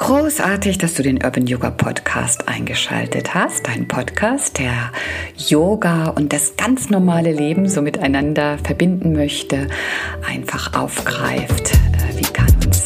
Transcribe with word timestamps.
Großartig, 0.00 0.78
dass 0.78 0.94
du 0.94 1.02
den 1.02 1.22
Urban 1.22 1.46
Yoga 1.46 1.70
Podcast 1.70 2.48
eingeschaltet 2.48 3.34
hast. 3.34 3.68
Ein 3.68 3.86
Podcast, 3.86 4.58
der 4.58 4.90
Yoga 5.36 6.08
und 6.08 6.32
das 6.32 6.56
ganz 6.56 6.88
normale 6.88 7.32
Leben 7.32 7.68
so 7.68 7.82
miteinander 7.82 8.56
verbinden 8.64 9.12
möchte, 9.12 9.68
einfach 10.26 10.72
aufgreift. 10.72 11.74
Äh, 11.74 12.16
wie 12.16 12.32
kann 12.32 12.48
uns 12.64 12.82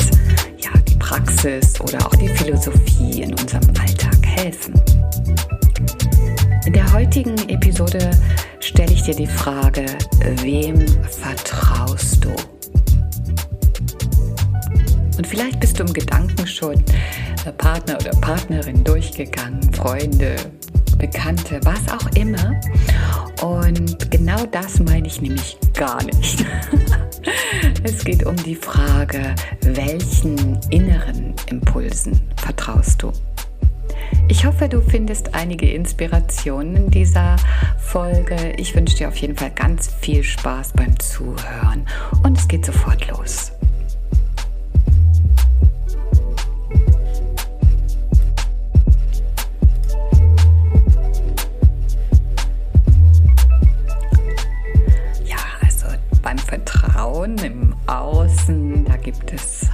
ja, 0.59 0.71
die 0.89 0.97
Praxis 0.97 1.81
oder 1.81 2.05
auch 2.05 2.17
die 2.17 2.29
Philosophie 2.31 3.23
in 3.23 3.31
unserem 3.31 3.69
Alltag 3.81 4.19
helfen? 4.27 4.75
In 6.67 6.73
der 6.73 6.93
heutigen 6.93 7.39
Episode 7.49 8.11
stelle 8.59 8.93
ich 8.93 9.03
dir 9.03 9.15
die 9.15 9.29
Frage, 9.29 9.87
wem 10.43 10.85
vertraust 11.05 12.25
du? 12.25 12.35
Und 15.17 15.27
vielleicht 15.27 15.61
bist 15.61 15.79
du 15.79 15.85
im 15.85 15.93
Gedanken 15.93 16.47
schon 16.47 16.83
Partner 17.59 17.97
oder 17.97 18.11
Partnerin 18.21 18.83
durchgegangen, 18.85 19.73
Freunde, 19.73 20.37
Bekannte, 20.99 21.61
was 21.65 21.89
auch 21.89 22.09
immer. 22.17 22.61
Und 23.43 24.11
genau 24.11 24.47
das 24.47 24.81
meine 24.81 25.07
ich 25.07 25.21
nämlich 25.21 25.59
gar 25.75 26.03
nicht. 26.05 26.45
es 27.83 28.05
geht 28.05 28.25
um 28.25 28.37
die 28.37 28.55
Frage, 28.55 29.35
welchen 29.63 30.59
inneren 30.71 31.35
Impulsen 31.51 32.21
vertraust 32.37 33.03
du? 33.03 33.13
Ich 34.29 34.47
hoffe, 34.47 34.69
du 34.69 34.81
findest 34.81 35.35
einige 35.35 35.71
Inspirationen 35.71 36.77
in 36.77 36.91
dieser 36.91 37.37
Folge. 37.79 38.55
Ich 38.57 38.75
wünsche 38.75 38.97
dir 38.97 39.09
auf 39.09 39.17
jeden 39.17 39.37
Fall 39.37 39.51
ganz 39.51 39.91
viel 40.01 40.23
Spaß 40.23 40.73
beim 40.73 40.99
Zuhören 40.99 41.87
und 42.23 42.39
es 42.39 42.49
geht 42.49 42.65
sofort 42.65 43.07
los. 43.09 43.53
Gibt 59.15 59.33
es 59.33 59.67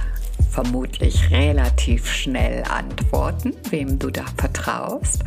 vermutlich 0.51 1.31
relativ 1.31 2.11
schnell 2.11 2.63
Antworten, 2.63 3.53
wem 3.69 3.99
du 3.99 4.09
da 4.09 4.25
vertraust. 4.37 5.23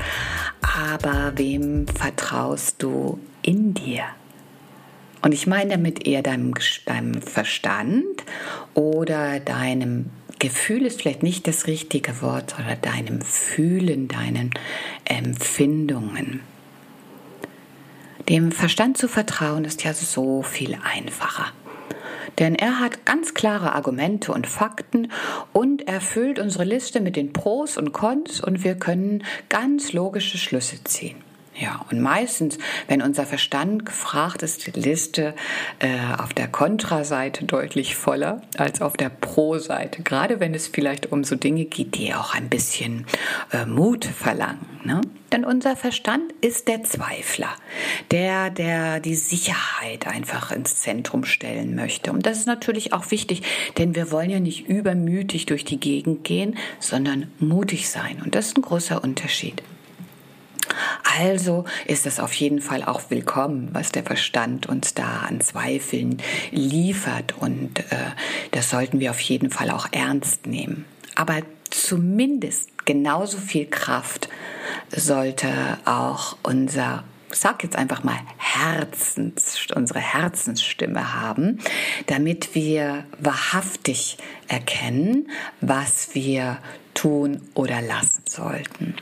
Aber 0.61 1.33
wem 1.37 1.87
vertraust 1.89 2.83
du 2.83 3.19
in 3.43 3.75
dir? 3.75 4.05
Und 5.23 5.33
ich 5.33 5.47
meine 5.47 5.71
damit 5.71 6.07
eher 6.07 6.23
deinem, 6.23 6.55
deinem 6.85 7.23
Verstand 7.23 8.25
oder 8.75 9.41
deinem 9.41 10.11
Gefühl 10.39 10.85
ist 10.85 11.01
vielleicht 11.01 11.23
nicht 11.23 11.47
das 11.47 11.67
richtige 11.67 12.21
Wort, 12.21 12.55
oder 12.59 12.77
deinem 12.77 13.23
Fühlen, 13.23 14.09
deinen 14.09 14.51
Empfindungen. 15.07 16.41
Dem 18.29 18.53
Verstand 18.53 18.99
zu 18.99 19.09
vertrauen 19.09 19.65
ist 19.65 19.85
ja 19.85 19.95
so 19.95 20.43
viel 20.43 20.77
einfacher. 20.83 21.53
Denn 22.39 22.55
er 22.55 22.81
hat 22.81 23.05
ganz 23.07 23.35
klare 23.35 23.73
Argumente 23.75 24.33
und 24.33 24.47
Fakten 24.47 25.11
und 25.53 25.87
erfüllt 25.87 26.39
unsere 26.39 26.65
Liste 26.65 27.01
mit 27.01 27.17
den 27.17 27.33
Pros 27.33 27.77
und 27.77 27.93
Cons 27.93 28.41
und 28.41 28.65
wir 28.65 28.75
können 28.75 29.25
ganz 29.49 29.93
logische 29.93 30.39
Schlüsse 30.39 30.83
ziehen. 30.85 31.17
Ja, 31.57 31.87
und 31.91 32.01
meistens, 32.01 32.59
wenn 32.89 33.01
unser 33.01 33.27
Verstand 33.27 33.87
gefragt 33.87 34.43
ist, 34.43 34.67
die 34.67 34.73
Liste 34.73 35.35
äh, 35.79 35.89
auf 36.19 36.35
der 36.35 36.49
Kontraseite 36.49 37.45
deutlich 37.45 37.95
voller 37.95 38.43
als 38.57 38.83
auf 38.83 38.97
der 38.97 39.09
Pro-Seite. 39.09 40.03
Gerade 40.03 40.41
wenn 40.41 40.53
es 40.53 40.67
vielleicht 40.67 41.13
um 41.13 41.23
so 41.23 41.37
Dinge 41.37 41.65
geht, 41.67 41.95
die 41.95 42.13
auch 42.13 42.35
ein 42.35 42.49
bisschen 42.49 43.07
äh, 43.53 43.67
Mut 43.67 44.05
verlangen. 44.05 44.67
Ne? 44.83 45.01
Denn 45.33 45.45
unser 45.45 45.77
Verstand 45.77 46.33
ist 46.41 46.67
der 46.67 46.83
Zweifler, 46.83 47.51
der, 48.11 48.51
der 48.51 48.99
die 48.99 49.15
Sicherheit 49.15 50.09
einfach 50.09 50.51
ins 50.51 50.81
Zentrum 50.81 51.25
stellen 51.25 51.77
möchte. 51.77 52.11
Und 52.11 52.27
das 52.27 52.39
ist 52.39 52.47
natürlich 52.47 52.93
auch 52.93 53.13
wichtig, 53.13 53.43
denn 53.79 53.95
wir 53.95 54.11
wollen 54.11 54.31
ja 54.31 54.41
nicht 54.41 54.69
übermütig 54.69 55.47
durch 55.47 55.65
die 55.65 55.79
Gegend 55.79 56.25
gehen, 56.25 56.57
sondern 56.81 57.31
mutig 57.39 57.89
sein. 57.89 58.21
Und 58.25 58.35
das 58.35 58.49
ist 58.49 58.59
ein 58.59 58.63
großer 58.63 59.03
Unterschied. 59.05 59.63
Also 61.21 61.65
ist 61.87 62.07
es 62.07 62.19
auf 62.19 62.33
jeden 62.35 62.61
Fall 62.61 62.83
auch 62.83 63.03
willkommen, 63.11 63.69
was 63.73 63.93
der 63.93 64.03
Verstand 64.03 64.67
uns 64.67 64.95
da 64.95 65.21
an 65.29 65.41
Zweifeln 65.41 66.21
liefert 66.51 67.35
und 67.39 67.79
äh, 67.79 68.11
das 68.51 68.71
sollten 68.71 69.01
wir 69.01 69.11
auf 69.11 69.21
jeden 69.21 69.51
Fall 69.51 69.71
auch 69.71 69.87
ernst 69.93 70.47
nehmen. 70.47 70.85
Aber 71.15 71.37
zumindest 71.71 72.85
genauso 72.85 73.39
viel 73.39 73.67
Kraft 73.67 74.29
sollte 74.91 75.49
auch 75.85 76.37
unser 76.43 77.05
sag 77.31 77.65
jetzt 77.65 77.75
einfach 77.75 78.05
mal 78.05 78.19
Herzens, 78.37 79.67
unsere 79.75 79.99
Herzensstimme 79.99 81.15
haben, 81.15 81.59
damit 82.07 82.55
wir 82.55 83.05
wahrhaftig 83.19 84.19
erkennen, 84.47 85.29
was 85.61 86.15
wir 86.15 86.59
tun 86.95 87.43
oder 87.55 87.83
lassen 87.83 88.23
sollten. 88.29 88.95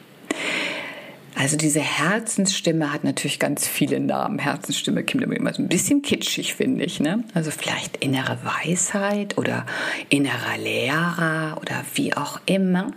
Also 1.35 1.57
diese 1.57 1.81
Herzensstimme 1.81 2.93
hat 2.93 3.05
natürlich 3.05 3.39
ganz 3.39 3.67
viele 3.67 4.01
Namen. 4.01 4.39
Herzensstimme 4.39 5.03
klingt 5.03 5.25
immer 5.25 5.55
so 5.55 5.63
ein 5.63 5.69
bisschen 5.69 6.03
kitschig, 6.03 6.55
finde 6.55 6.85
ich. 6.85 7.01
Ne? 7.01 7.25
Also 7.35 7.51
vielleicht 7.51 7.97
innere 7.99 8.39
Weisheit 8.45 9.39
oder 9.39 9.65
innerer 10.11 10.59
Lehrer 10.59 11.59
oder 11.61 11.85
wie 11.95 12.15
auch 12.15 12.41
immer. 12.47 12.89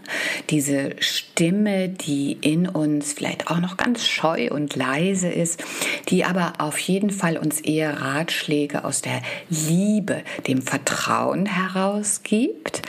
Diese 0.50 0.92
Stimme, 1.00 1.90
die 1.90 2.34
in 2.42 2.68
uns 2.68 3.14
vielleicht 3.14 3.48
auch 3.48 3.60
noch 3.60 3.78
ganz 3.78 4.06
scheu 4.06 4.50
und 4.52 4.76
leise 4.76 5.30
ist, 5.30 5.64
die 6.10 6.26
aber 6.26 6.54
auf 6.60 6.78
jeden 6.78 7.12
Fall 7.12 7.38
uns 7.38 7.62
eher 7.62 8.02
Ratschläge 8.02 8.84
aus 8.84 9.02
der 9.02 9.22
Liebe, 9.50 10.24
dem 10.48 10.62
Vertrauen 10.62 11.46
herausgibt. 11.46 12.82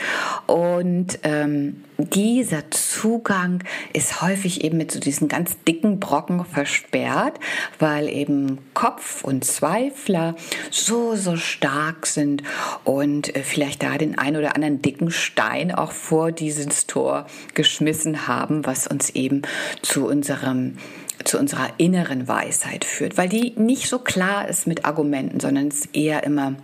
Und 0.45 1.19
ähm, 1.23 1.83
dieser 1.97 2.69
Zugang 2.69 3.63
ist 3.93 4.21
häufig 4.21 4.63
eben 4.63 4.77
mit 4.77 4.91
so 4.91 4.99
diesen 4.99 5.27
ganz 5.27 5.36
dicken 5.45 5.99
Brocken 5.99 6.45
versperrt, 6.45 7.39
weil 7.79 8.09
eben 8.09 8.59
Kopf 8.73 9.23
und 9.23 9.45
Zweifler 9.45 10.35
so, 10.71 11.15
so 11.15 11.35
stark 11.35 12.05
sind 12.05 12.43
und 12.83 13.35
äh, 13.35 13.43
vielleicht 13.43 13.83
da 13.83 13.97
den 13.97 14.17
ein 14.17 14.35
oder 14.35 14.55
anderen 14.55 14.81
dicken 14.81 15.11
Stein 15.11 15.73
auch 15.73 15.91
vor 15.91 16.31
dieses 16.31 16.87
Tor 16.87 17.27
geschmissen 17.53 18.27
haben, 18.27 18.65
was 18.65 18.87
uns 18.87 19.09
eben 19.11 19.41
zu 19.81 20.07
unserem 20.07 20.77
zu 21.23 21.39
unserer 21.39 21.69
inneren 21.77 22.27
Weisheit 22.27 22.85
führt, 22.85 23.17
weil 23.17 23.27
die 23.27 23.53
nicht 23.57 23.89
so 23.89 23.99
klar 23.99 24.47
ist 24.47 24.67
mit 24.67 24.85
Argumenten, 24.85 25.39
sondern 25.39 25.67
es 25.67 25.87
eher 25.87 26.23
immer 26.23 26.55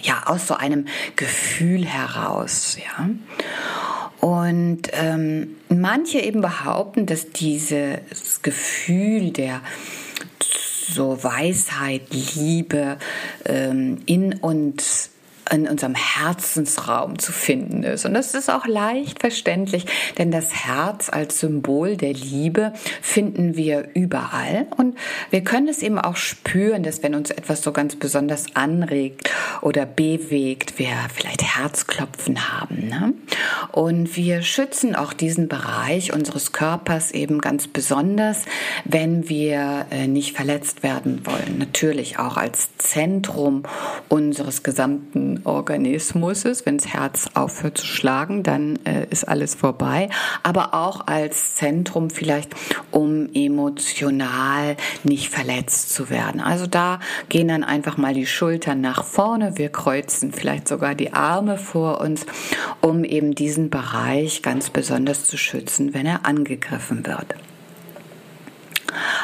ja 0.00 0.22
aus 0.26 0.46
so 0.46 0.54
einem 0.54 0.86
Gefühl 1.16 1.84
heraus, 1.84 2.78
ja. 2.78 3.08
Und 4.22 4.82
ähm, 4.92 5.56
manche 5.68 6.20
eben 6.20 6.42
behaupten, 6.42 7.06
dass 7.06 7.30
dieses 7.32 8.40
Gefühl 8.42 9.32
der 9.32 9.62
so 10.88 11.24
Weisheit, 11.24 12.02
Liebe 12.36 12.98
ähm, 13.46 13.98
in 14.06 14.34
uns 14.34 15.10
in 15.52 15.68
unserem 15.68 15.94
Herzensraum 15.94 17.18
zu 17.18 17.30
finden 17.30 17.82
ist. 17.82 18.06
Und 18.06 18.14
das 18.14 18.34
ist 18.34 18.50
auch 18.50 18.66
leicht 18.66 19.20
verständlich, 19.20 19.84
denn 20.16 20.30
das 20.30 20.52
Herz 20.52 21.10
als 21.10 21.40
Symbol 21.40 21.96
der 21.96 22.14
Liebe 22.14 22.72
finden 23.02 23.54
wir 23.54 23.90
überall. 23.94 24.66
Und 24.76 24.96
wir 25.30 25.44
können 25.44 25.68
es 25.68 25.82
eben 25.82 25.98
auch 25.98 26.16
spüren, 26.16 26.82
dass 26.82 27.02
wenn 27.02 27.14
uns 27.14 27.30
etwas 27.30 27.62
so 27.62 27.72
ganz 27.72 27.96
besonders 27.96 28.46
anregt 28.54 29.30
oder 29.60 29.84
bewegt, 29.84 30.78
wir 30.78 30.92
vielleicht 31.14 31.42
Herzklopfen 31.42 32.52
haben. 32.52 32.88
Ne? 32.88 33.14
Und 33.72 34.16
wir 34.16 34.42
schützen 34.42 34.94
auch 34.94 35.12
diesen 35.12 35.48
Bereich 35.48 36.14
unseres 36.14 36.52
Körpers 36.52 37.10
eben 37.10 37.40
ganz 37.40 37.68
besonders, 37.68 38.44
wenn 38.84 39.28
wir 39.28 39.86
äh, 39.90 40.06
nicht 40.06 40.34
verletzt 40.34 40.82
werden 40.82 41.26
wollen. 41.26 41.58
Natürlich 41.58 42.18
auch 42.18 42.36
als 42.36 42.70
Zentrum 42.78 43.64
unseres 44.08 44.62
gesamten 44.62 45.41
Organismus 45.44 46.44
ist. 46.44 46.66
Wenn 46.66 46.78
das 46.78 46.88
Herz 46.88 47.28
aufhört 47.34 47.78
zu 47.78 47.86
schlagen, 47.86 48.42
dann 48.42 48.78
äh, 48.84 49.06
ist 49.10 49.28
alles 49.28 49.54
vorbei. 49.54 50.08
Aber 50.42 50.74
auch 50.74 51.06
als 51.06 51.56
Zentrum 51.56 52.10
vielleicht, 52.10 52.54
um 52.90 53.28
emotional 53.34 54.76
nicht 55.04 55.28
verletzt 55.28 55.94
zu 55.94 56.10
werden. 56.10 56.40
Also 56.40 56.66
da 56.66 57.00
gehen 57.28 57.48
dann 57.48 57.64
einfach 57.64 57.96
mal 57.96 58.14
die 58.14 58.26
Schultern 58.26 58.80
nach 58.80 59.04
vorne. 59.04 59.58
Wir 59.58 59.68
kreuzen 59.68 60.32
vielleicht 60.32 60.68
sogar 60.68 60.94
die 60.94 61.12
Arme 61.12 61.58
vor 61.58 62.00
uns, 62.00 62.26
um 62.80 63.04
eben 63.04 63.34
diesen 63.34 63.70
Bereich 63.70 64.42
ganz 64.42 64.70
besonders 64.70 65.26
zu 65.26 65.36
schützen, 65.36 65.94
wenn 65.94 66.06
er 66.06 66.26
angegriffen 66.26 67.06
wird. 67.06 67.34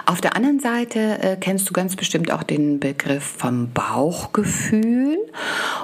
Auf 0.09 0.23
der 0.23 0.37
anderen 0.37 0.59
Seite 0.59 1.19
äh, 1.21 1.37
kennst 1.39 1.69
du 1.69 1.75
ganz 1.75 1.95
bestimmt 1.95 2.33
auch 2.33 2.43
den 2.43 2.81
Begriff 2.81 3.23
vom 3.23 3.71
Bauchgefühl. 3.73 5.19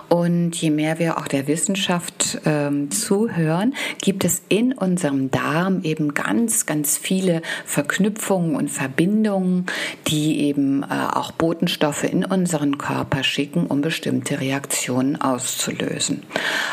Und 0.09 0.57
je 0.57 0.71
mehr 0.71 0.99
wir 0.99 1.19
auch 1.19 1.29
der 1.29 1.47
Wissenschaft 1.47 2.41
ähm, 2.47 2.91
zuhören, 2.91 3.75
gibt 4.01 4.25
es 4.25 4.41
in 4.49 4.73
unserem 4.73 5.31
Darm 5.31 5.83
eben 5.83 6.15
ganz, 6.15 6.65
ganz 6.65 6.97
viele 6.97 7.43
Verknüpfungen 7.67 8.57
und 8.57 8.71
Verbindungen, 8.71 9.67
die 10.07 10.41
eben 10.41 10.85
äh, 10.85 10.87
auch 10.87 11.31
Botenstoffe 11.33 12.05
in 12.05 12.25
unseren 12.25 12.79
Körper 12.79 13.25
schicken, 13.25 13.67
um 13.67 13.83
bestimmte 13.83 14.41
Reaktionen 14.41 15.21
auszulösen. 15.21 16.23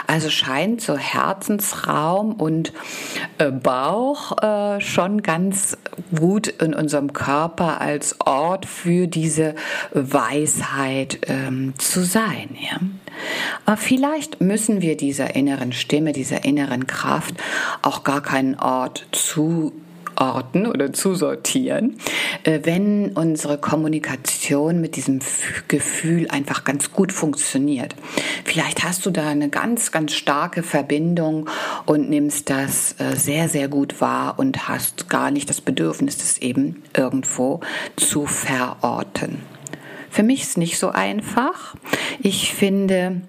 Also 0.07 0.29
scheint 0.29 0.79
so 0.79 0.95
Herzensraum 0.95 2.31
und 2.31 2.71
äh, 3.39 3.51
Bauch 3.51 4.41
äh, 4.41 4.79
schon 4.79 5.21
ganz 5.21 5.77
gut 6.17 6.47
in 6.47 6.73
unserem 6.73 7.11
Körper 7.11 7.40
als 7.49 8.19
Ort 8.21 8.65
für 8.65 9.07
diese 9.07 9.55
Weisheit 9.93 11.19
ähm, 11.27 11.73
zu 11.77 12.03
sein. 12.03 12.49
Ja? 12.59 12.77
Aber 13.65 13.77
vielleicht 13.77 14.41
müssen 14.41 14.81
wir 14.81 14.97
dieser 14.97 15.35
inneren 15.35 15.73
Stimme, 15.73 16.13
dieser 16.13 16.43
inneren 16.45 16.87
Kraft 16.87 17.35
auch 17.81 18.03
gar 18.03 18.21
keinen 18.21 18.59
Ort 18.59 19.05
zu 19.11 19.73
orten 20.15 20.65
oder 20.65 20.93
zusortieren, 20.93 21.97
äh, 22.43 22.59
wenn 22.63 23.11
unsere 23.13 23.57
Kommunikation 23.57 24.81
mit 24.81 24.95
diesem 24.95 25.19
Gefühl 25.67 26.27
einfach 26.29 26.63
ganz 26.63 26.91
gut 26.91 27.11
funktioniert. 27.11 27.95
Vielleicht 28.45 28.83
hast 28.83 29.05
du 29.05 29.11
da 29.11 29.29
eine 29.29 29.49
ganz, 29.49 29.91
ganz 29.91 30.13
starke 30.13 30.63
Verbindung 30.63 31.49
und 31.85 32.09
nimmst 32.09 32.49
das 32.49 32.95
äh, 32.99 33.15
sehr, 33.15 33.49
sehr 33.49 33.67
gut 33.67 34.01
wahr 34.01 34.35
und 34.37 34.67
hast 34.67 35.09
gar 35.09 35.31
nicht 35.31 35.49
das 35.49 35.61
Bedürfnis, 35.61 36.17
das 36.17 36.37
eben 36.39 36.83
irgendwo 36.95 37.61
zu 37.95 38.25
verorten. 38.25 39.41
Für 40.09 40.23
mich 40.23 40.41
ist 40.41 40.49
es 40.49 40.57
nicht 40.57 40.77
so 40.77 40.89
einfach. 40.89 41.75
Ich 42.19 42.53
finde, 42.53 43.21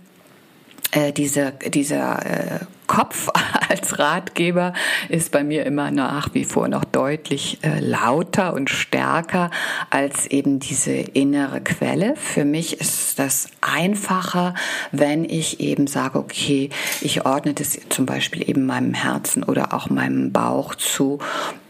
äh, 0.91 1.13
diese, 1.13 1.53
dieser 1.73 2.27
äh, 2.27 2.59
Kopf 2.93 3.31
als 3.71 3.99
Ratgeber 3.99 4.75
ist 5.09 5.33
bei 5.33 5.43
mir 5.45 5.65
immer 5.65 5.91
nach 5.91 6.35
wie 6.35 6.45
vor 6.45 6.69
noch 6.69 6.85
deutlich 6.85 7.59
äh, 7.63 7.81
lauter 7.81 8.53
und 8.53 8.69
stärker 8.69 9.51
als 9.89 10.27
eben 10.27 10.61
diese 10.61 10.93
innere 10.93 11.63
Quelle. 11.63 12.15
Für 12.17 12.45
mich 12.45 12.83
ist 12.83 13.19
das 13.19 13.49
einfacher, 13.63 14.55
wenn 14.91 15.25
ich 15.25 15.61
eben 15.61 15.87
sage, 15.87 16.19
okay, 16.19 16.69
ich 17.01 17.25
ordne 17.25 17.55
das 17.55 17.79
zum 17.89 18.05
Beispiel 18.05 18.47
eben 18.47 18.67
meinem 18.67 18.93
Herzen 18.93 19.43
oder 19.43 19.73
auch 19.73 19.89
meinem 19.89 20.31
Bauch 20.31 20.75
zu 20.75 21.19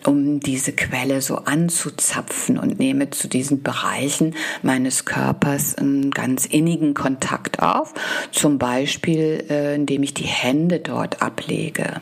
um 0.07 0.41
diese 0.41 0.73
Quelle 0.73 1.21
so 1.21 1.37
anzuzapfen 1.37 2.59
und 2.59 2.79
nehme 2.79 3.11
zu 3.11 3.29
diesen 3.29 3.63
Bereichen 3.63 4.35
meines 4.63 5.05
Körpers 5.05 5.77
einen 5.77 6.11
ganz 6.11 6.47
innigen 6.47 6.95
Kontakt 6.95 7.63
auf. 7.63 7.95
Zum 8.31 8.59
Beispiel, 8.59 9.45
äh, 9.49 9.75
indem 9.75 10.03
ich 10.03 10.15
die 10.15 10.25
Hände 10.25 10.81
dort 10.81 11.12
ablege. 11.21 12.01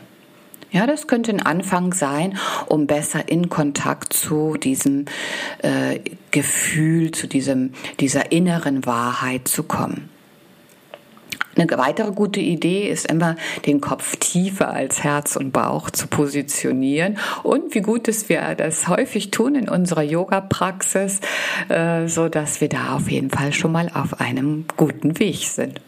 Ja, 0.71 0.87
das 0.87 1.07
könnte 1.07 1.31
ein 1.31 1.41
Anfang 1.41 1.93
sein, 1.93 2.37
um 2.67 2.87
besser 2.87 3.27
in 3.27 3.49
Kontakt 3.49 4.13
zu 4.13 4.55
diesem 4.55 5.05
äh, 5.61 5.99
Gefühl, 6.31 7.11
zu 7.11 7.27
diesem, 7.27 7.73
dieser 7.99 8.31
inneren 8.31 8.85
Wahrheit 8.85 9.49
zu 9.49 9.63
kommen. 9.63 10.09
Eine 11.57 11.69
weitere 11.77 12.13
gute 12.13 12.39
Idee 12.39 12.87
ist 12.87 13.05
immer, 13.07 13.35
den 13.65 13.81
Kopf 13.81 14.15
tiefer 14.15 14.71
als 14.71 15.03
Herz 15.03 15.35
und 15.35 15.51
Bauch 15.51 15.89
zu 15.89 16.07
positionieren. 16.07 17.17
Und 17.43 17.75
wie 17.75 17.81
gut 17.81 18.07
ist 18.07 18.29
wir 18.29 18.55
das 18.55 18.87
häufig 18.87 19.31
tun 19.31 19.55
in 19.55 19.67
unserer 19.67 20.03
Yoga-Praxis, 20.03 21.19
äh, 21.67 22.07
so 22.07 22.29
dass 22.29 22.61
wir 22.61 22.69
da 22.69 22.95
auf 22.95 23.11
jeden 23.11 23.29
Fall 23.29 23.51
schon 23.51 23.73
mal 23.73 23.91
auf 23.93 24.21
einem 24.21 24.63
guten 24.77 25.19
Weg 25.19 25.43
sind 25.43 25.81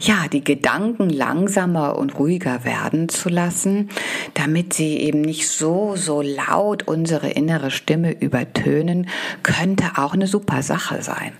ja, 0.00 0.26
die 0.32 0.42
Gedanken 0.42 1.10
langsamer 1.10 1.96
und 1.98 2.18
ruhiger 2.18 2.64
werden 2.64 3.10
zu 3.10 3.28
lassen, 3.28 3.90
damit 4.32 4.72
sie 4.72 4.96
eben 4.96 5.20
nicht 5.20 5.48
so, 5.48 5.94
so 5.94 6.22
laut 6.22 6.88
unsere 6.88 7.28
innere 7.28 7.70
Stimme 7.70 8.12
übertönen, 8.12 9.08
könnte 9.42 9.84
auch 9.96 10.14
eine 10.14 10.26
super 10.26 10.62
Sache 10.62 11.02
sein. 11.02 11.32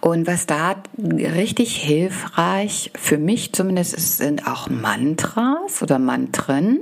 Und 0.00 0.28
was 0.28 0.46
da 0.46 0.76
richtig 0.98 1.76
hilfreich 1.76 2.92
für 2.94 3.18
mich 3.18 3.52
zumindest 3.52 3.94
ist, 3.94 4.18
sind 4.18 4.46
auch 4.46 4.68
Mantras 4.68 5.82
oder 5.82 5.98
Mantren. 5.98 6.80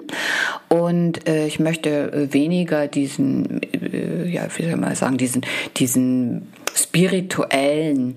Und 0.69 1.26
äh, 1.26 1.47
ich 1.47 1.59
möchte 1.59 2.29
weniger 2.32 2.87
diesen, 2.87 3.62
äh, 3.62 4.29
ja, 4.29 4.43
wie 4.56 4.65
soll 4.65 4.76
man 4.76 4.94
sagen, 4.94 5.17
diesen, 5.17 5.47
diesen 5.76 6.53
spirituellen 6.75 8.17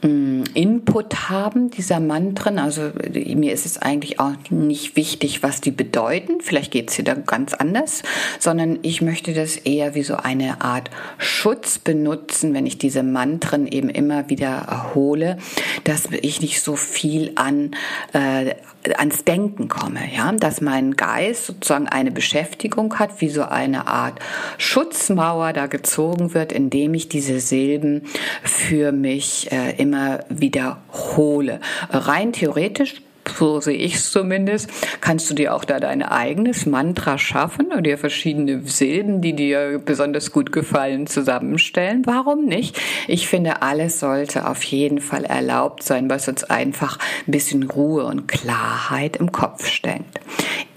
Input 0.00 1.28
haben, 1.28 1.70
dieser 1.70 1.98
Mantren. 1.98 2.60
Also 2.60 2.92
mir 3.12 3.52
ist 3.52 3.66
es 3.66 3.78
eigentlich 3.78 4.20
auch 4.20 4.32
nicht 4.50 4.94
wichtig, 4.94 5.42
was 5.42 5.60
die 5.60 5.72
bedeuten. 5.72 6.40
Vielleicht 6.40 6.70
geht 6.70 6.90
es 6.90 6.96
hier 6.96 7.04
da 7.04 7.14
ganz 7.14 7.52
anders, 7.52 8.02
sondern 8.38 8.78
ich 8.82 9.02
möchte 9.02 9.34
das 9.34 9.56
eher 9.56 9.96
wie 9.96 10.04
so 10.04 10.14
eine 10.14 10.60
Art 10.60 10.90
Schutz 11.18 11.78
benutzen, 11.78 12.54
wenn 12.54 12.64
ich 12.64 12.78
diese 12.78 13.02
Mantren 13.02 13.66
eben 13.66 13.88
immer 13.88 14.28
wieder 14.30 14.66
erhole, 14.68 15.38
dass 15.82 16.06
ich 16.12 16.40
nicht 16.40 16.62
so 16.62 16.76
viel 16.76 17.32
an 17.34 17.72
äh, 18.12 18.54
ans 18.96 19.24
Denken 19.24 19.68
komme, 19.68 20.00
ja, 20.14 20.32
dass 20.32 20.60
mein 20.60 20.96
Geist 20.96 21.46
sozusagen 21.46 21.88
eine 21.88 22.10
Beschäftigung 22.10 22.98
hat, 22.98 23.20
wie 23.20 23.28
so 23.28 23.42
eine 23.42 23.86
Art 23.86 24.20
Schutzmauer 24.58 25.52
da 25.52 25.66
gezogen 25.66 26.34
wird, 26.34 26.52
indem 26.52 26.94
ich 26.94 27.08
diese 27.08 27.40
Silben 27.40 28.02
für 28.42 28.92
mich 28.92 29.50
äh, 29.52 29.76
immer 29.76 30.20
wiederhole. 30.28 31.60
Rein 31.90 32.32
theoretisch 32.32 33.02
so 33.28 33.60
sehe 33.60 33.76
ich 33.76 33.94
es 33.94 34.10
zumindest, 34.10 34.70
kannst 35.00 35.30
du 35.30 35.34
dir 35.34 35.54
auch 35.54 35.64
da 35.64 35.80
dein 35.80 36.02
eigenes 36.02 36.66
Mantra 36.66 37.18
schaffen 37.18 37.66
oder 37.66 37.82
dir 37.82 37.98
verschiedene 37.98 38.62
Silben, 38.64 39.20
die 39.20 39.34
dir 39.34 39.80
besonders 39.84 40.32
gut 40.32 40.52
gefallen, 40.52 41.06
zusammenstellen. 41.06 42.02
Warum 42.06 42.46
nicht? 42.46 42.78
Ich 43.06 43.28
finde, 43.28 43.62
alles 43.62 44.00
sollte 44.00 44.48
auf 44.48 44.62
jeden 44.64 45.00
Fall 45.00 45.24
erlaubt 45.24 45.82
sein, 45.82 46.10
was 46.10 46.28
uns 46.28 46.44
einfach 46.44 46.98
ein 47.26 47.32
bisschen 47.32 47.64
Ruhe 47.64 48.04
und 48.04 48.28
Klarheit 48.28 49.16
im 49.16 49.32
Kopf 49.32 49.66
schenkt. 49.66 50.20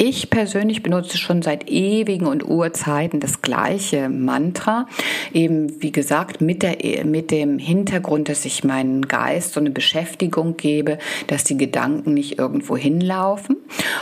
Ich 0.04 0.32
persönlich 0.32 0.82
benutze 0.82 1.20
schon 1.20 1.44
seit 1.44 1.70
ewigen 1.70 2.26
und 2.26 2.44
Urzeiten 2.44 3.20
das 3.20 3.44
gleiche 3.44 4.10
Mantra, 4.10 4.88
eben 5.32 5.80
wie 5.82 5.92
gesagt 5.92 6.42
mit, 6.42 6.64
der, 6.64 7.06
mit 7.06 7.30
dem 7.30 7.60
Hintergrund, 7.60 8.28
dass 8.28 8.46
ich 8.46 8.64
meinen 8.64 9.08
Geist 9.08 9.54
so 9.54 9.60
eine 9.60 9.70
Beschäftigung 9.70 10.58
gebe, 10.58 10.98
dass 11.28 11.44
die 11.44 11.56
Gedanken 11.56 12.16
nicht 12.16 12.40
irgendwo 12.42 12.76
hinlaufen. 12.76 13.58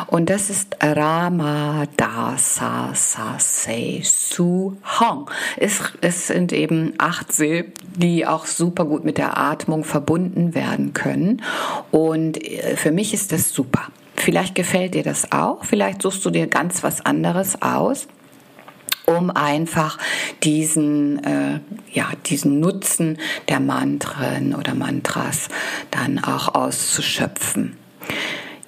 Und 0.08 0.30
das 0.30 0.50
ist 0.50 0.78
Rama 0.82 1.84
Dasa 1.98 2.92
Sase 2.96 4.00
Su 4.04 4.78
Hong. 5.00 5.30
Es, 5.58 5.82
es 6.02 6.28
sind 6.28 6.54
eben 6.54 6.94
acht 6.98 7.32
Silben, 7.32 7.74
die 7.96 8.26
auch 8.26 8.46
super 8.46 8.86
gut 8.86 9.04
mit 9.04 9.18
der 9.18 9.38
Atmung 9.38 9.84
verbunden 9.84 10.56
werden 10.56 10.94
können. 10.94 11.42
Und 11.92 12.44
äh, 12.44 12.76
für 12.76 12.92
mich 12.92 13.14
ist 13.14 13.32
das 13.32 13.54
super. 13.54 13.88
Vielleicht 14.16 14.56
gefällt 14.56 14.96
dir 14.96 15.04
das 15.04 15.32
auch, 15.32 15.64
vielleicht 15.64 16.02
suchst 16.02 16.26
du 16.26 16.30
dir 16.30 16.48
ganz 16.48 16.84
was 16.84 17.06
anderes 17.06 17.62
aus 17.62 18.08
um 19.10 19.32
einfach 19.32 19.98
diesen, 20.44 21.24
äh, 21.24 21.60
ja, 21.92 22.10
diesen 22.28 22.60
Nutzen 22.60 23.18
der 23.48 23.60
Mantren 23.60 24.54
oder 24.54 24.76
Mantras 24.76 25.50
dann 25.90 26.20
auch 26.20 26.54
auszuschöpfen. 26.54 27.76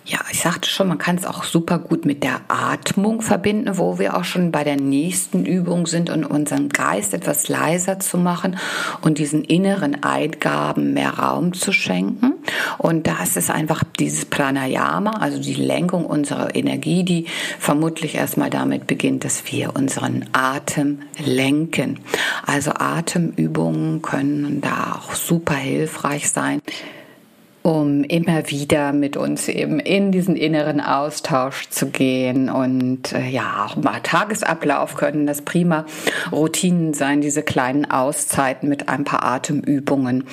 Ja, 0.03 0.19
ich 0.31 0.41
sagte 0.41 0.67
schon, 0.67 0.89
man 0.89 0.97
kann 0.97 1.15
es 1.15 1.25
auch 1.25 1.43
super 1.43 1.77
gut 1.77 2.05
mit 2.05 2.23
der 2.23 2.41
Atmung 2.47 3.21
verbinden, 3.21 3.77
wo 3.77 3.97
wir 3.97 4.17
auch 4.17 4.23
schon 4.23 4.51
bei 4.51 4.63
der 4.65 4.75
nächsten 4.75 5.45
Übung 5.45 5.85
sind 5.85 6.09
und 6.09 6.25
unseren 6.25 6.67
Geist 6.69 7.13
etwas 7.13 7.47
leiser 7.47 7.99
zu 7.99 8.17
machen 8.17 8.57
und 9.01 9.19
diesen 9.19 9.43
inneren 9.45 10.03
Eingaben 10.03 10.93
mehr 10.93 11.19
Raum 11.19 11.53
zu 11.53 11.71
schenken. 11.71 12.33
Und 12.79 13.05
das 13.05 13.37
ist 13.37 13.51
einfach 13.51 13.83
dieses 13.99 14.25
Pranayama, 14.25 15.11
also 15.11 15.39
die 15.39 15.53
Lenkung 15.53 16.05
unserer 16.05 16.55
Energie, 16.55 17.03
die 17.03 17.27
vermutlich 17.59 18.15
erstmal 18.15 18.49
damit 18.49 18.87
beginnt, 18.87 19.23
dass 19.23 19.49
wir 19.51 19.75
unseren 19.75 20.25
Atem 20.33 21.03
lenken. 21.23 21.99
Also 22.45 22.71
Atemübungen 22.73 24.01
können 24.01 24.59
da 24.59 24.99
auch 24.99 25.13
super 25.13 25.55
hilfreich 25.55 26.31
sein 26.31 26.59
um 27.63 28.03
immer 28.03 28.49
wieder 28.49 28.91
mit 28.91 29.17
uns 29.17 29.47
eben 29.47 29.79
in 29.79 30.11
diesen 30.11 30.35
inneren 30.35 30.81
Austausch 30.81 31.69
zu 31.69 31.87
gehen. 31.87 32.49
Und 32.49 33.13
äh, 33.13 33.27
ja, 33.27 33.65
auch 33.65 33.75
mal 33.75 33.99
Tagesablauf 34.01 34.95
können 34.95 35.27
das 35.27 35.41
prima 35.41 35.85
Routinen 36.31 36.93
sein, 36.93 37.21
diese 37.21 37.43
kleinen 37.43 37.89
Auszeiten 37.89 38.67
mit 38.67 38.89
ein 38.89 39.03
paar 39.03 39.23
Atemübungen 39.23 40.23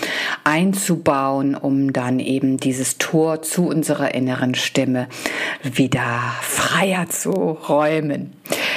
einzubauen, 0.45 1.55
um 1.55 1.93
dann 1.93 2.19
eben 2.19 2.57
dieses 2.57 2.99
Tor 2.99 3.43
zu 3.43 3.67
unserer 3.69 4.15
inneren 4.15 4.55
Stimme 4.55 5.09
wieder 5.63 6.21
freier 6.41 7.09
zu 7.09 7.31
räumen. 7.31 8.33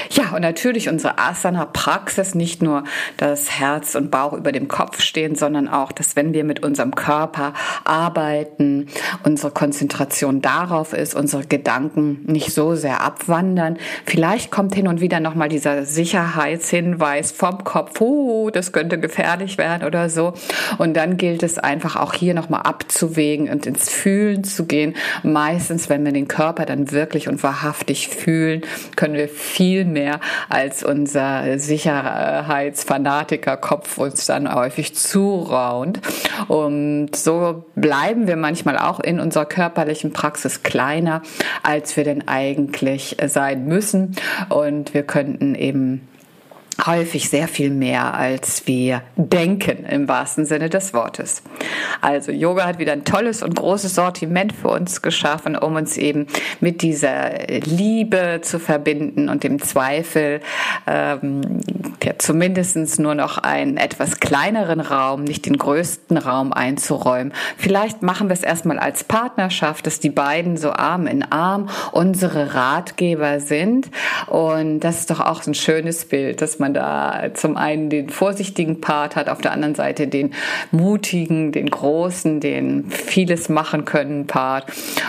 Ja, 0.09 0.31
und 0.35 0.41
natürlich 0.41 0.89
unsere 0.89 1.17
Asana-Praxis, 1.17 2.35
nicht 2.35 2.61
nur 2.61 2.83
das 3.17 3.51
Herz 3.51 3.95
und 3.95 4.11
Bauch 4.11 4.33
über 4.33 4.51
dem 4.51 4.67
Kopf 4.67 5.01
stehen, 5.01 5.35
sondern 5.35 5.67
auch, 5.67 5.91
dass 5.91 6.15
wenn 6.15 6.33
wir 6.33 6.43
mit 6.43 6.63
unserem 6.63 6.95
Körper 6.95 7.53
arbeiten, 7.83 8.87
unsere 9.23 9.51
Konzentration 9.51 10.41
darauf 10.41 10.93
ist, 10.93 11.15
unsere 11.15 11.45
Gedanken 11.45 12.23
nicht 12.25 12.53
so 12.53 12.75
sehr 12.75 13.01
abwandern. 13.01 13.77
Vielleicht 14.05 14.51
kommt 14.51 14.75
hin 14.75 14.87
und 14.87 15.01
wieder 15.01 15.19
nochmal 15.19 15.49
dieser 15.49 15.85
Sicherheitshinweis 15.85 17.31
vom 17.31 17.63
Kopf, 17.63 18.01
oh, 18.01 18.49
das 18.49 18.71
könnte 18.71 18.99
gefährlich 18.99 19.57
werden 19.57 19.85
oder 19.87 20.09
so. 20.09 20.33
Und 20.77 20.95
dann 20.95 21.17
gilt 21.17 21.43
es 21.43 21.57
einfach 21.57 21.95
auch 21.95 22.13
hier 22.13 22.33
nochmal 22.33 22.61
abzuwägen 22.61 23.49
und 23.49 23.65
ins 23.65 23.89
Fühlen 23.89 24.43
zu 24.43 24.65
gehen. 24.65 24.95
Meistens, 25.23 25.89
wenn 25.89 26.03
wir 26.05 26.11
den 26.11 26.27
Körper 26.27 26.65
dann 26.65 26.91
wirklich 26.91 27.27
und 27.27 27.43
wahrhaftig 27.43 28.07
fühlen, 28.07 28.61
können 28.95 29.15
wir 29.15 29.29
viel 29.29 29.85
mehr 29.91 30.19
als 30.49 30.83
unser 30.83 31.57
Sicherheitsfanatiker-Kopf 31.57 33.97
uns 33.97 34.25
dann 34.25 34.53
häufig 34.53 34.93
zuraunt. 34.95 36.01
Und 36.47 37.15
so 37.15 37.65
bleiben 37.75 38.27
wir 38.27 38.35
manchmal 38.35 38.77
auch 38.77 38.99
in 38.99 39.19
unserer 39.19 39.45
körperlichen 39.45 40.13
Praxis 40.13 40.61
kleiner, 40.63 41.21
als 41.63 41.97
wir 41.97 42.03
denn 42.03 42.27
eigentlich 42.27 43.17
sein 43.25 43.65
müssen. 43.65 44.15
Und 44.49 44.93
wir 44.93 45.03
könnten 45.03 45.55
eben 45.55 46.07
häufig 46.85 47.29
sehr 47.29 47.47
viel 47.47 47.69
mehr, 47.69 48.13
als 48.13 48.67
wir 48.67 49.03
denken 49.15 49.85
im 49.85 50.07
wahrsten 50.07 50.45
Sinne 50.45 50.69
des 50.69 50.93
Wortes. 50.93 51.43
Also 52.01 52.31
Yoga 52.31 52.65
hat 52.65 52.79
wieder 52.79 52.93
ein 52.93 53.05
tolles 53.05 53.43
und 53.43 53.55
großes 53.55 53.95
Sortiment 53.95 54.53
für 54.53 54.69
uns 54.69 55.01
geschaffen, 55.01 55.55
um 55.55 55.75
uns 55.75 55.97
eben 55.97 56.27
mit 56.59 56.81
dieser 56.81 57.47
Liebe 57.47 58.39
zu 58.41 58.59
verbinden 58.59 59.29
und 59.29 59.43
dem 59.43 59.61
Zweifel 59.61 60.41
ähm, 60.87 61.61
ja, 62.03 62.13
zumindest 62.17 62.99
nur 62.99 63.15
noch 63.15 63.37
einen 63.37 63.77
etwas 63.77 64.19
kleineren 64.19 64.79
Raum, 64.79 65.23
nicht 65.23 65.45
den 65.45 65.57
größten 65.57 66.17
Raum 66.17 66.53
einzuräumen. 66.53 67.33
Vielleicht 67.57 68.01
machen 68.01 68.29
wir 68.29 68.33
es 68.33 68.43
erstmal 68.43 68.79
als 68.79 69.03
Partnerschaft, 69.03 69.85
dass 69.85 69.99
die 69.99 70.09
beiden 70.09 70.57
so 70.57 70.71
Arm 70.71 71.05
in 71.07 71.23
Arm 71.31 71.69
unsere 71.91 72.55
Ratgeber 72.55 73.39
sind. 73.39 73.89
Und 74.27 74.79
das 74.79 74.99
ist 74.99 75.09
doch 75.11 75.19
auch 75.19 75.45
ein 75.45 75.53
schönes 75.53 76.05
Bild, 76.05 76.41
dass 76.41 76.59
man 76.59 76.70
da 76.73 77.29
zum 77.33 77.57
einen 77.57 77.89
den 77.89 78.09
vorsichtigen 78.09 78.81
Part 78.81 79.15
hat, 79.15 79.29
auf 79.29 79.41
der 79.41 79.51
anderen 79.51 79.75
Seite 79.75 80.07
den 80.07 80.33
mutigen, 80.71 81.51
den 81.51 81.69
großen, 81.69 82.39
den 82.39 82.89
vieles 82.89 83.49
machen 83.49 83.85
können 83.85 84.27
Part. 84.27 84.65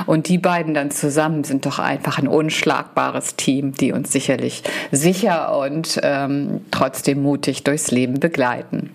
Und 0.06 0.28
die 0.28 0.38
beiden 0.38 0.74
dann 0.74 0.90
zusammen 0.90 1.44
sind 1.44 1.66
doch 1.66 1.78
einfach 1.78 2.18
ein 2.18 2.28
unschlagbares 2.28 3.36
Team, 3.36 3.72
die 3.72 3.92
uns 3.92 4.12
sicherlich 4.12 4.62
sicher 4.90 5.58
und 5.58 6.00
ähm, 6.02 6.62
trotzdem 6.70 7.22
mutig 7.22 7.64
durchs 7.64 7.90
Leben 7.90 8.20
begleiten. 8.20 8.90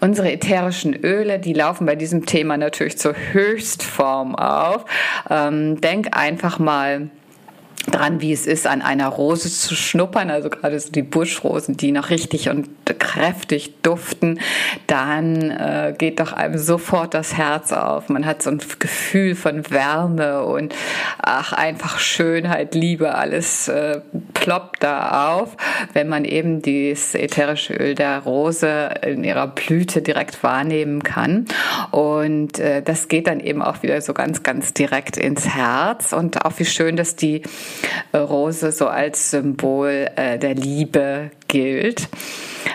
Unsere 0.00 0.32
ätherischen 0.32 0.94
Öle, 0.94 1.38
die 1.38 1.52
laufen 1.52 1.86
bei 1.86 1.94
diesem 1.94 2.24
Thema 2.24 2.56
natürlich 2.56 2.96
zur 2.96 3.14
Höchstform 3.32 4.34
auf. 4.34 4.86
Ähm, 5.28 5.78
denk 5.80 6.16
einfach 6.16 6.58
mal 6.58 7.10
dran, 7.84 8.20
wie 8.20 8.32
es 8.32 8.46
ist, 8.46 8.66
an 8.66 8.82
einer 8.82 9.08
Rose 9.08 9.50
zu 9.50 9.74
schnuppern, 9.74 10.30
also 10.30 10.50
gerade 10.50 10.78
so 10.78 10.90
die 10.90 11.02
Buschrosen, 11.02 11.76
die 11.76 11.92
noch 11.92 12.10
richtig 12.10 12.48
und 12.48 12.68
kräftig 12.98 13.82
duften, 13.82 14.40
dann 14.86 15.50
äh, 15.50 15.94
geht 15.96 16.20
doch 16.20 16.32
einem 16.32 16.58
sofort 16.58 17.14
das 17.14 17.36
Herz 17.36 17.72
auf. 17.72 18.08
Man 18.08 18.26
hat 18.26 18.42
so 18.42 18.50
ein 18.50 18.60
Gefühl 18.78 19.34
von 19.34 19.70
Wärme 19.70 20.44
und 20.44 20.74
ach, 21.18 21.52
einfach 21.52 21.98
Schönheit, 21.98 22.74
Liebe, 22.74 23.14
alles 23.14 23.68
äh, 23.68 24.00
ploppt 24.34 24.82
da 24.82 25.30
auf, 25.32 25.56
wenn 25.92 26.08
man 26.08 26.24
eben 26.24 26.62
das 26.62 27.14
ätherische 27.14 27.74
Öl 27.74 27.94
der 27.94 28.18
Rose 28.20 28.90
in 29.02 29.24
ihrer 29.24 29.46
Blüte 29.46 30.02
direkt 30.02 30.42
wahrnehmen 30.42 31.02
kann. 31.02 31.46
Und 31.90 32.58
äh, 32.58 32.82
das 32.82 33.08
geht 33.08 33.26
dann 33.26 33.40
eben 33.40 33.62
auch 33.62 33.82
wieder 33.82 34.00
so 34.00 34.14
ganz, 34.14 34.42
ganz 34.42 34.72
direkt 34.72 35.16
ins 35.16 35.48
Herz. 35.48 36.12
Und 36.12 36.44
auch 36.44 36.52
wie 36.58 36.64
schön, 36.64 36.96
dass 36.96 37.16
die 37.16 37.42
Rose 38.14 38.72
so 38.72 38.88
als 38.88 39.30
Symbol 39.30 40.08
äh, 40.16 40.38
der 40.38 40.54
Liebe 40.54 41.30
gilt. 41.48 42.08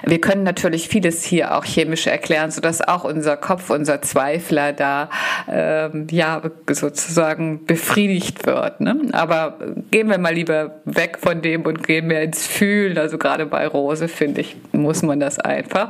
Wir 0.04 0.20
können 0.20 0.44
natürlich 0.44 0.88
vieles 0.88 1.24
hier 1.24 1.56
auch 1.56 1.66
chemisch 1.66 2.08
erklären, 2.08 2.52
sodass 2.52 2.82
auch 2.82 3.04
unser 3.04 3.38
Kopf, 3.38 3.70
unser 3.70 4.02
Zweifler 4.02 4.74
da 4.74 5.10
ähm, 5.52 6.08
ja 6.12 6.42
sozusagen 6.70 7.66
befriedigt 7.66 8.46
wird. 8.46 8.82
Ne? 8.82 9.00
Aber 9.12 9.58
gehen 9.92 10.10
wir 10.10 10.18
mal 10.18 10.34
lieber 10.34 10.82
weg 10.86 11.18
von 11.22 11.42
dem 11.42 11.64
und 11.66 11.86
gehen 11.86 12.10
wir 12.10 12.22
ins 12.22 12.46
Fühlen. 12.46 12.98
Also 12.98 13.18
gerade 13.18 13.46
bei 13.46 13.68
Rose 13.68 14.08
finde 14.08 14.42
ich 14.42 14.56
muss 14.72 15.02
man 15.02 15.20
das 15.20 15.40
einfach. 15.40 15.90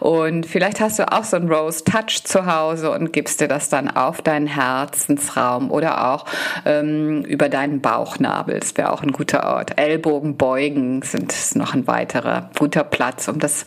Und 0.00 0.46
vielleicht 0.46 0.80
hast 0.80 0.98
du 0.98 1.10
auch 1.10 1.24
so 1.24 1.36
ein 1.36 1.48
Rose 1.48 1.84
Touch 1.84 2.24
zu 2.24 2.46
Hause 2.46 2.90
und 2.90 3.12
gibst 3.12 3.40
dir 3.40 3.48
das 3.48 3.68
dann 3.68 3.88
auf 3.88 4.22
deinen 4.22 4.46
Herzensraum 4.46 5.70
oder 5.70 6.12
auch 6.12 6.26
ähm, 6.64 7.22
über 7.24 7.48
deinen 7.48 7.80
Bauchnabel. 7.80 8.60
Das 8.60 8.76
wäre 8.76 8.92
auch 8.92 9.02
ein 9.02 9.12
guter 9.12 9.46
Ort. 9.54 9.78
Ellbogen 9.78 10.36
beugen 10.36 11.02
sind 11.02 11.34
noch 11.54 11.74
ein 11.74 11.86
weiterer 11.86 12.50
guter 12.58 12.84
Platz, 12.84 13.28
um 13.28 13.38
das 13.44 13.64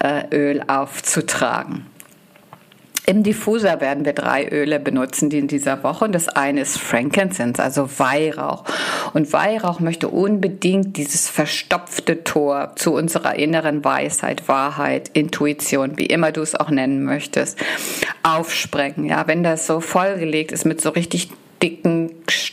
äh, 0.00 0.24
Öl 0.34 0.62
aufzutragen. 0.66 1.86
Im 3.10 3.24
Diffuser 3.24 3.80
werden 3.80 4.04
wir 4.04 4.12
drei 4.12 4.48
Öle 4.48 4.78
benutzen, 4.78 5.30
die 5.30 5.38
in 5.38 5.48
dieser 5.48 5.82
Woche. 5.82 6.04
Und 6.04 6.12
das 6.14 6.28
eine 6.28 6.60
ist 6.60 6.78
Frankincense, 6.78 7.60
also 7.60 7.90
Weihrauch. 7.98 8.62
Und 9.14 9.32
Weihrauch 9.32 9.80
möchte 9.80 10.06
unbedingt 10.06 10.96
dieses 10.96 11.28
verstopfte 11.28 12.22
Tor 12.22 12.74
zu 12.76 12.94
unserer 12.94 13.34
inneren 13.34 13.84
Weisheit, 13.84 14.46
Wahrheit, 14.46 15.10
Intuition, 15.12 15.98
wie 15.98 16.06
immer 16.06 16.30
du 16.30 16.40
es 16.40 16.54
auch 16.54 16.70
nennen 16.70 17.02
möchtest, 17.04 17.58
aufsprengen. 18.22 19.06
Ja, 19.06 19.26
wenn 19.26 19.42
das 19.42 19.66
so 19.66 19.80
vollgelegt 19.80 20.52
ist 20.52 20.64
mit 20.64 20.80
so 20.80 20.90
richtig 20.90 21.30
dicken 21.62 21.99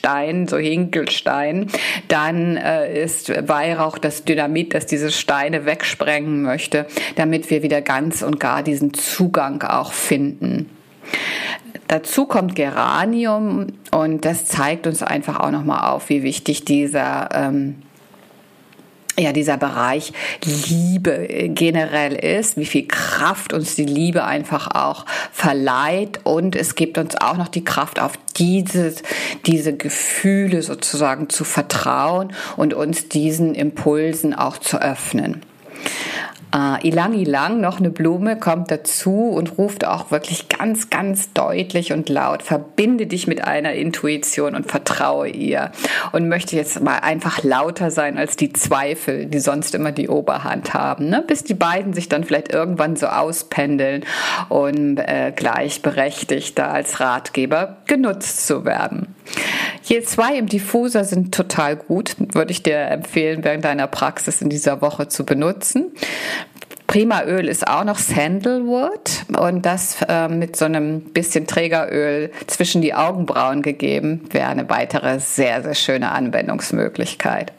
Stein, 0.07 0.47
so 0.47 0.57
Hinkelstein, 0.57 1.67
dann 2.07 2.55
äh, 2.55 3.03
ist 3.03 3.29
Weihrauch 3.49 3.97
das 3.97 4.23
Dynamit, 4.23 4.73
das 4.73 4.85
diese 4.85 5.11
Steine 5.11 5.65
wegsprengen 5.65 6.43
möchte, 6.43 6.85
damit 7.17 7.49
wir 7.49 7.61
wieder 7.61 7.81
ganz 7.81 8.21
und 8.21 8.39
gar 8.39 8.63
diesen 8.63 8.93
Zugang 8.93 9.61
auch 9.63 9.91
finden. 9.91 10.69
Dazu 11.89 12.25
kommt 12.25 12.55
Geranium 12.55 13.67
und 13.91 14.23
das 14.23 14.45
zeigt 14.45 14.87
uns 14.87 15.03
einfach 15.03 15.41
auch 15.41 15.51
nochmal 15.51 15.91
auf, 15.91 16.07
wie 16.07 16.23
wichtig 16.23 16.63
dieser 16.63 17.27
ähm, 17.33 17.75
ja, 19.19 19.33
dieser 19.33 19.57
Bereich 19.57 20.13
Liebe 20.43 21.49
generell 21.49 22.13
ist, 22.13 22.55
wie 22.57 22.65
viel 22.65 22.87
Kraft 22.87 23.51
uns 23.51 23.75
die 23.75 23.85
Liebe 23.85 24.23
einfach 24.23 24.67
auch 24.75 25.05
verleiht 25.31 26.19
und 26.23 26.55
es 26.55 26.75
gibt 26.75 26.97
uns 26.97 27.15
auch 27.15 27.37
noch 27.37 27.47
die 27.47 27.63
Kraft 27.63 27.99
auf 27.99 28.13
dieses, 28.37 29.01
diese 29.45 29.75
Gefühle 29.75 30.61
sozusagen 30.61 31.29
zu 31.29 31.43
vertrauen 31.43 32.33
und 32.57 32.73
uns 32.73 33.09
diesen 33.09 33.55
Impulsen 33.55 34.35
auch 34.35 34.57
zu 34.57 34.81
öffnen. 34.81 35.41
Äh, 36.55 36.87
Ilang 36.87 37.13
Ilang, 37.13 37.59
noch 37.59 37.79
eine 37.79 37.89
Blume, 37.89 38.37
kommt 38.37 38.71
dazu 38.71 39.29
und 39.29 39.57
ruft 39.57 39.85
auch 39.85 40.11
wirklich 40.11 40.47
ganz, 40.49 40.89
ganz 40.89 41.33
deutlich 41.33 41.91
und 41.91 42.09
laut, 42.09 42.41
verbinde 42.41 43.05
dich 43.05 43.27
mit 43.27 43.43
einer 43.43 43.73
Intuition 43.73 44.55
und 44.55 44.69
vertraue 44.69 45.27
ihr. 45.27 45.71
Und 46.13 46.29
möchte 46.29 46.55
jetzt 46.55 46.81
mal 46.81 46.99
einfach 46.99 47.43
lauter 47.43 47.91
sein 47.91 48.17
als 48.17 48.37
die 48.37 48.53
Zweifel, 48.53 49.25
die 49.25 49.39
sonst 49.39 49.75
immer 49.75 49.91
die 49.91 50.07
Oberhand 50.07 50.73
haben, 50.73 51.09
ne? 51.09 51.23
bis 51.25 51.43
die 51.43 51.53
beiden 51.53 51.93
sich 51.93 52.07
dann 52.07 52.23
vielleicht 52.23 52.53
irgendwann 52.53 52.95
so 52.95 53.07
auspendeln 53.07 54.05
und 54.49 54.97
äh, 54.97 55.33
gleichberechtigt 55.35 56.57
da 56.57 56.69
als 56.69 56.99
Ratgeber 56.99 57.77
genutzt 57.85 58.47
zu 58.47 58.63
werden. 58.63 59.16
Je 59.83 60.01
zwei 60.03 60.37
im 60.37 60.47
Diffuser 60.47 61.03
sind 61.03 61.33
total 61.33 61.75
gut, 61.77 62.15
würde 62.33 62.51
ich 62.51 62.63
dir 62.63 62.77
empfehlen, 62.77 63.43
während 63.43 63.63
deiner 63.63 63.87
Praxis 63.87 64.41
in 64.41 64.49
dieser 64.49 64.81
Woche 64.81 65.07
zu 65.07 65.25
benutzen. 65.25 65.91
Prima 66.87 67.23
Öl 67.23 67.49
ist 67.49 67.67
auch 67.67 67.83
noch 67.83 67.97
Sandalwood 67.97 69.25
und 69.37 69.65
das 69.65 69.97
äh, 70.07 70.29
mit 70.29 70.55
so 70.55 70.65
einem 70.65 71.01
bisschen 71.01 71.45
Trägeröl 71.45 72.31
zwischen 72.47 72.81
die 72.81 72.93
Augenbrauen 72.93 73.61
gegeben 73.61 74.23
wäre 74.31 74.47
eine 74.47 74.69
weitere 74.69 75.19
sehr, 75.19 75.63
sehr 75.63 75.75
schöne 75.75 76.11
Anwendungsmöglichkeit. 76.11 77.51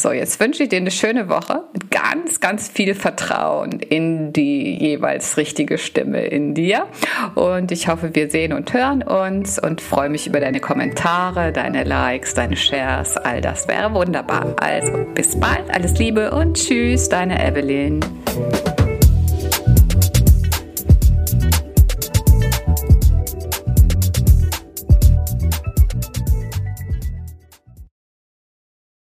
So, 0.00 0.12
jetzt 0.12 0.40
wünsche 0.40 0.62
ich 0.62 0.70
dir 0.70 0.78
eine 0.78 0.90
schöne 0.90 1.28
Woche 1.28 1.64
mit 1.74 1.90
ganz, 1.90 2.40
ganz 2.40 2.70
viel 2.70 2.94
Vertrauen 2.94 3.80
in 3.80 4.32
die 4.32 4.74
jeweils 4.78 5.36
richtige 5.36 5.76
Stimme 5.76 6.24
in 6.24 6.54
dir. 6.54 6.86
Und 7.34 7.70
ich 7.70 7.86
hoffe, 7.86 8.14
wir 8.14 8.30
sehen 8.30 8.54
und 8.54 8.72
hören 8.72 9.02
uns 9.02 9.58
und 9.58 9.82
freue 9.82 10.08
mich 10.08 10.26
über 10.26 10.40
deine 10.40 10.58
Kommentare, 10.58 11.52
deine 11.52 11.84
Likes, 11.84 12.32
deine 12.32 12.56
Shares. 12.56 13.18
All 13.18 13.42
das 13.42 13.68
wäre 13.68 13.92
wunderbar. 13.92 14.56
Also 14.58 15.04
bis 15.14 15.38
bald, 15.38 15.68
alles 15.70 15.98
Liebe 15.98 16.30
und 16.30 16.56
tschüss, 16.56 17.10
deine 17.10 17.38
Evelyn. 17.46 18.00